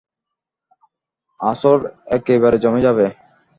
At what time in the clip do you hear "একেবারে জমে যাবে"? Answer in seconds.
2.17-3.05